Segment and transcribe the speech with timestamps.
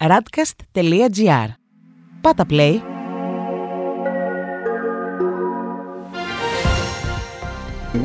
[0.00, 1.48] radcast.gr.
[2.20, 2.74] Πάτα play.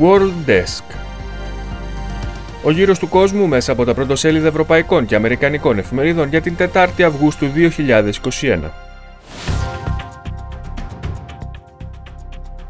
[0.00, 0.82] World Desk
[2.64, 7.02] Ο γύρος του κόσμου μέσα από τα πρωτοσέλιδα ευρωπαϊκών και αμερικανικών εφημερίδων για την 4η
[7.02, 8.58] Αυγούστου 2021.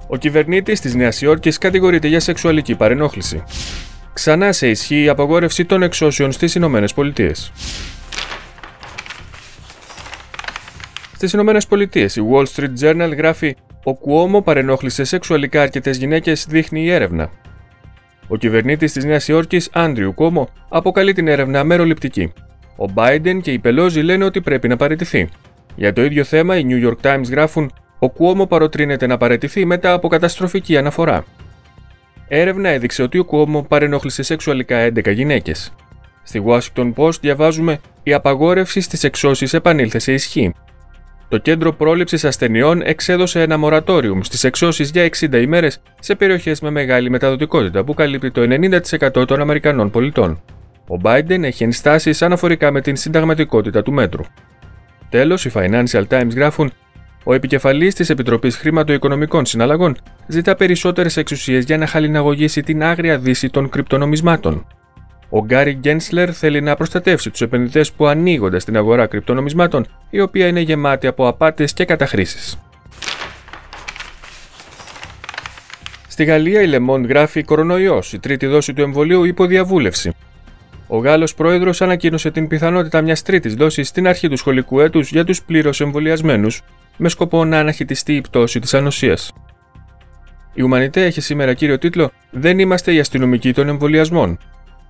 [0.06, 3.42] Ο κυβερνήτης της Νέας Υόρκης κατηγορείται για σεξουαλική παρενόχληση.
[4.12, 7.52] Ξανά σε ισχύ η απαγόρευση των εξώσεων στις Ηνωμένες Πολιτείες.
[11.24, 16.82] Στις Ηνωμένες Πολιτείες, η Wall Street Journal γράφει: Ο Κουόμο παρενόχλησε σεξουαλικά αρκετές γυναίκες, δείχνει
[16.82, 17.30] η έρευνα.
[18.28, 22.32] Ο κυβερνήτης της Νέας Υόρκης, Άντριου Κόμο, αποκαλεί την έρευνα μεροληπτική.
[22.76, 25.28] Ο Biden και η Πελόζη λένε ότι πρέπει να παραιτηθεί.
[25.76, 29.92] Για το ίδιο θέμα, οι New York Times γράφουν: Ο Κουόμο παροτρύνεται να παραιτηθεί μετά
[29.92, 31.24] από καταστροφική αναφορά.
[32.28, 35.74] Έρευνα έδειξε ότι ο Κουόμο παρενόχλησε σεξουαλικά 11 γυναίκες.
[36.22, 40.54] Στη Washington Post διαβάζουμε: Η απαγόρευση στις εξώσεις επανήλθε σε ισχύ.
[41.28, 46.70] Το Κέντρο Πρόληψης Ασθενειών εξέδωσε ένα μορατόριουμ στις εξώσεις για 60 ημέρες σε περιοχές με
[46.70, 48.42] μεγάλη μεταδοτικότητα που καλύπτει το
[49.20, 50.40] 90% των Αμερικανών πολιτών.
[50.88, 54.22] Ο Biden έχει ενστάσει αναφορικά με την συνταγματικότητα του μέτρου.
[55.08, 56.72] Τέλος, οι Financial Times γράφουν
[57.24, 63.50] ο επικεφαλής της Επιτροπής Χρηματοοικονομικών Συναλλαγών ζητά περισσότερες εξουσίες για να χαλιναγωγήσει την άγρια δύση
[63.50, 64.66] των κρυπτονομισμάτων.
[65.28, 70.46] Ο Γκάρι Γκένσλερ θέλει να προστατεύσει τους επενδυτές που ανοίγονται στην αγορά κρυπτονομισμάτων, η οποία
[70.46, 72.58] είναι γεμάτη από απάτες και καταχρήσεις.
[76.08, 80.12] Στη Γαλλία η Λεμόντ γράφει κορονοϊός, η τρίτη δόση του εμβολίου υποδιαβούλευση.
[80.86, 85.24] Ο Γάλλος πρόεδρος ανακοίνωσε την πιθανότητα μιας τρίτης δόσης στην αρχή του σχολικού έτους για
[85.24, 86.62] τους πλήρως εμβολιασμένους,
[86.96, 89.32] με σκοπό να αναχαιτιστεί η πτώση της ανοσίας.
[90.54, 94.38] Η Ουμανιτέ έχει σήμερα κύριο τίτλο Δεν είμαστε οι αστυνομικοί των εμβολιασμών.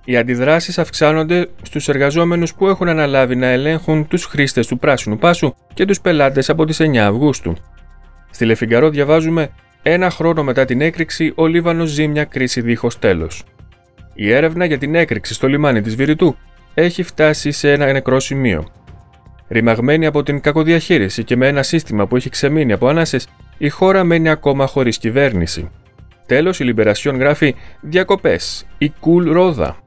[0.05, 5.55] Οι αντιδράσεις αυξάνονται στους εργαζόμενους που έχουν αναλάβει να ελέγχουν τους χρήστες του πράσινου πάσου
[5.73, 7.55] και τους πελάτες από τις 9 Αυγούστου.
[8.29, 9.49] Στη Λεφιγκαρό διαβάζουμε
[9.81, 13.43] ένα χρόνο μετά την έκρηξη, ο Λίβανος ζει μια κρίση δίχως τέλος.
[14.13, 16.35] Η έρευνα για την έκρηξη στο λιμάνι της Βηρητού
[16.73, 18.67] έχει φτάσει σε ένα νεκρό σημείο.
[19.47, 23.27] Ρημαγμένη από την κακοδιαχείριση και με ένα σύστημα που έχει ξεμείνει από ανάσες,
[23.57, 25.69] η χώρα μένει ακόμα χωρίς κυβέρνηση.
[26.25, 28.65] Τέλος, η Λιμπερασιόν γράφει Διακοπές.
[28.77, 29.83] Η Κουλ Ρόδα.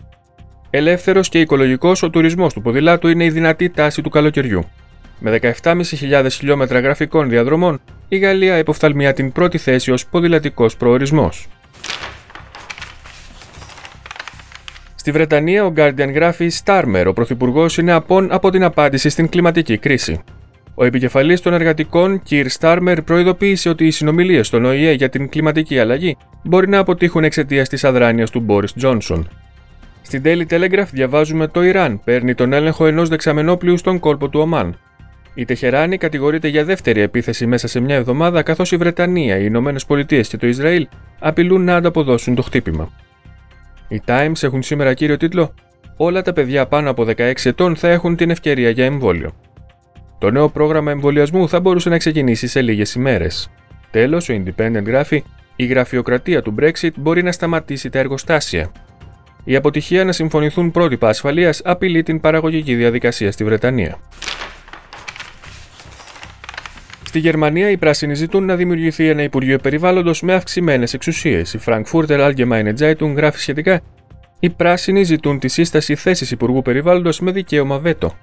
[0.71, 4.65] Ελεύθερος και οικολογικός, ο τουρισμός του ποδηλάτου είναι η δυνατή τάση του καλοκαιριού.
[5.19, 11.47] Με 17.500 χιλιόμετρα γραφικών διαδρομών, η Γαλλία υποφθαλμιά την πρώτη θέση ως ποδηλατικός προορισμός.
[14.95, 19.79] Στη Βρετανία, ο Guardian γράφει Στάρμερ, ο πρωθυπουργός είναι απόν από την απάντηση στην κλιματική
[19.79, 20.21] κρίση.
[20.75, 25.79] Ο επικεφαλής των εργατικών, Κυρ Στάρμερ, προειδοποίησε ότι οι συνομιλίες στον ΟΗΕ για την κλιματική
[25.79, 29.29] αλλαγή μπορεί να αποτύχουν εξαιτίας της αδράνειας του Μπόρις Τζόνσον.
[30.03, 34.79] Στην Daily Telegraph διαβάζουμε το Ιράν παίρνει τον έλεγχο ενός δεξαμενόπλοιου στον κόλπο του Ομάν.
[35.35, 39.87] Η Τεχεράνη κατηγορείται για δεύτερη επίθεση μέσα σε μια εβδομάδα, καθώς η Βρετανία, οι Ηνωμένες
[39.87, 40.89] Πολιτείες και το Ισραήλ
[41.19, 42.93] απειλούν να ανταποδώσουν το χτύπημα.
[43.89, 45.55] Οι Times έχουν σήμερα κύριο τίτλο
[46.01, 49.33] Όλα τα παιδιά πάνω από 16 ετών θα έχουν την ευκαιρία για εμβόλιο.
[50.19, 53.51] Το νέο πρόγραμμα εμβολιασμού θα μπορούσε να ξεκινήσει σε λίγες ημέρες.
[53.91, 55.25] Τέλος, ο Independent γράφει:
[55.57, 58.71] Η γραφειοκρατία του Brexit μπορεί να σταματήσει τα εργοστάσια.
[59.49, 63.99] Η αποτυχία να συμφωνηθούν πρότυπα ασφαλείας απειλεί την παραγωγική διαδικασία στη Βρετανία.
[67.05, 71.55] Στη Γερμανία, οι πράσινοι ζητούν να δημιουργηθεί ένα Υπουργείο Περιβάλλοντος με αυξημένες εξουσίες.
[71.55, 73.81] Η Frankfurter Allgemeine Zeitung γράφει σχετικά:
[74.41, 78.15] Οι πράσινοι ζητούν τη σύσταση θέσης Υπουργού Περιβάλλοντος με δικαίωμα βέτο.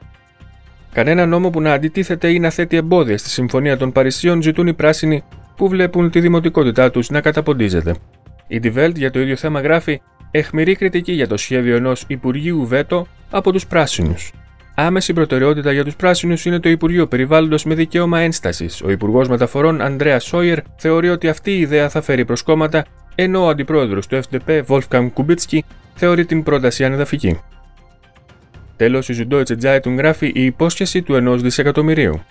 [0.93, 4.73] Κανένα νόμο που να αντιτίθεται ή να θέτει εμπόδια στη Συμφωνία των Παρισίων ζητούν οι
[4.73, 5.23] πράσινοι
[5.55, 7.95] που βλέπουν τη δημοτικότητά τους να καταποντίζεται.
[8.47, 10.01] Η Die Welt για το ίδιο θέμα γράφει:
[10.38, 14.31] Εχμηρή κριτική για το σχέδιο ενός Υπουργείου Βέτο από τους Πράσινους.
[14.75, 18.81] Άμεση προτεραιότητα για τους Πράσινους είναι το Υπουργείο Περιβάλλοντος με δικαίωμα ένστασης.
[18.81, 22.85] Ο Υπουργός Μεταφορών Ανδρέας Σόιερ θεωρεί ότι αυτή η ιδέα θα φέρει προσκόμματα,
[23.16, 25.59] ενώ ο αντιπρόεδρος του FDP Wolfgang Kubicki
[25.94, 27.40] θεωρεί την πρόταση ανεδαφική.
[28.75, 32.22] Τέλος, η Süddeutsche Zeitung γράφει η υπόσχεση του ενός δισεκατομμυρίου.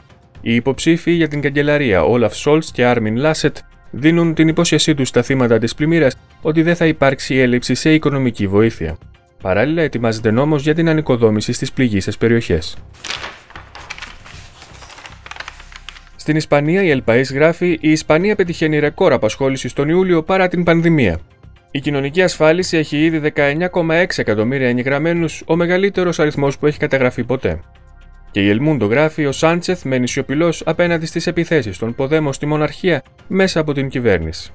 [0.40, 3.56] Οι υποψήφοι για την καγκελαρία Όλαφ Σολτς και Άρμιν Λάσετ
[3.96, 8.46] δίνουν την υπόσχεσή τους στα θύματα της πλημμύρας ότι δεν θα υπάρξει έλλειψη σε οικονομική
[8.46, 8.96] βοήθεια.
[9.42, 12.76] Παράλληλα, ετοιμάζεται νόμος για την ανοικοδόμηση στις πληγήσεις περιοχές.
[16.16, 21.18] Στην Ισπανία, η Ελπαΐς γράφει: Η Ισπανία πετυχαίνει ρεκόρ απασχόλησης τον Ιούλιο παρά την πανδημία.
[21.70, 27.60] Η κοινωνική ασφάλιση έχει ήδη 19,6 εκατομμύρια εγγεγραμμένους, ο μεγαλύτερος αριθμός που έχει καταγραφεί ποτέ.
[28.34, 33.02] Και η Ελμούντο γράφει: Ο Σάντσεθ μένει σιωπηλό απέναντι στις επιθέσεις των Ποδέμων στη μοναρχία
[33.26, 34.52] μέσα από την κυβέρνηση.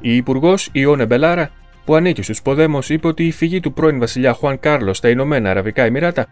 [0.00, 1.50] Η Υπουργός Ιόνε Μπελάρα,
[1.84, 5.50] που ανήκει στους Ποδέμο, είπε ότι η φυγή του πρώην βασιλιά Χουάν Κάρλος στα Ηνωμένα
[5.50, 6.26] Αραβικά Εμμυράτα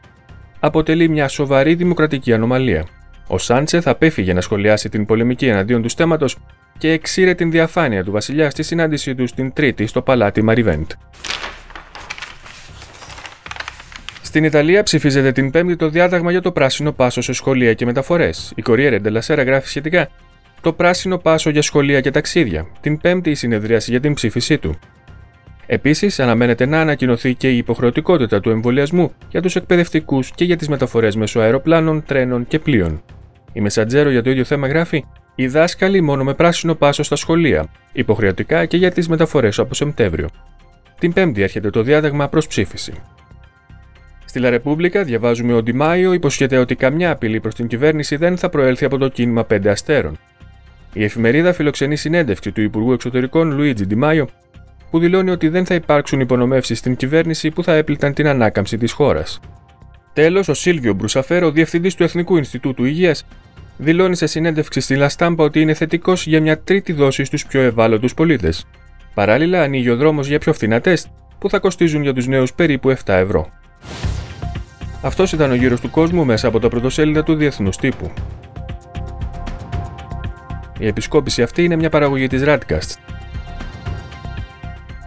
[0.61, 2.85] αποτελεί μια σοβαρή δημοκρατική ανομαλία.
[3.27, 6.39] Ο Σάντσεθ απέφυγε να σχολιάσει την πολεμική εναντίον του στέματος
[6.79, 10.91] και εξήρε την διαφάνεια του βασιλιά στη συνάντησή του την Τρίτη στο παλάτι Μαριβέντ.
[14.35, 18.53] Στην Ιταλία ψηφίζεται την Πέμπτη το διάταγμα για το πράσινο πάσο σε σχολεία και μεταφορές.
[18.57, 20.09] Η Κοριέρε Ντελασέρα γράφει σχετικά
[20.61, 24.79] το πράσινο πάσο για σχολεία και ταξίδια, την Πέμπτη η συνεδρίαση για την ψήφισή του.
[25.67, 30.69] Επίσης, αναμένεται να ανακοινωθεί και η υποχρεωτικότητα του εμβολιασμού για τους εκπαιδευτικούς και για τις
[30.69, 33.03] μεταφορές μέσω αεροπλάνων, τρένων και πλοίων.
[33.53, 35.05] Η Μεσαντζέρο για το ίδιο θέμα γράφει:
[35.35, 40.29] Οι δάσκαλοι μόνο με πράσινο πάσο στα σχολεία, υποχρεωτικά και για τις μεταφορές από Σεπτέμβριο.
[40.99, 42.93] Την Πέμπτη έρχεται το διάταγμα προς ψήφιση.
[44.35, 48.49] Στη Λα Ρεπούμπλικα διαβάζουμε ότι Μάιο υποσχέται ότι καμιά απειλή προς την κυβέρνηση δεν θα
[48.49, 50.19] προέλθει από το κίνημα 5 αστέρων.
[50.93, 54.29] Η εφημερίδα φιλοξενεί συνέντευξη του Υπουργού Εξωτερικών Λουίτζι Ντιμάιο,
[54.91, 58.93] που δηλώνει ότι δεν θα υπάρξουν υπονομεύσεις στην κυβέρνηση που θα έπληταν την ανάκαμψη της
[58.93, 59.41] χώρας.
[60.13, 63.27] Τέλος, ο Σίλβιο Μπρουσαφέρο, διευθυντής του Εθνικού Ινστιτούτου Υγείας,
[63.77, 68.15] δηλώνει σε συνέντευξη στη Λαστάμπα ότι είναι θετικός για μια τρίτη δόση στους πιο ευάλωτους
[68.15, 68.67] πολίτες.
[69.15, 71.07] Παράλληλα, ανοίγει ο δρόμος για πιο φθηνά τεστ
[71.39, 73.63] που θα κοστίζουν για τους νέους περίπου 7 ευρώ.
[75.05, 78.13] Αυτός ήταν ο γύρος του κόσμου μέσα από τα πρωτοσέλιδα του Διεθνούς Τύπου.
[80.79, 82.99] Η επισκόπηση αυτή είναι μια παραγωγή της Radcast.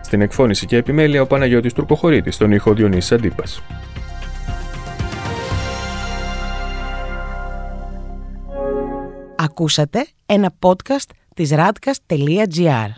[0.01, 3.61] Στην εκφώνηση και επιμέλεια ο Παναγιώτης Τουρκοχωρήτης, στον ήχο Διονύσης Αντίπας.
[9.35, 12.89] Ακούσατε ένα podcast της radcast.gr.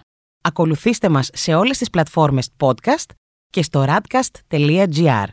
[0.41, 3.11] Ακολουθήστε μας σε όλες τις πλατφόρμες podcast
[3.49, 5.29] και στο radcast.gr.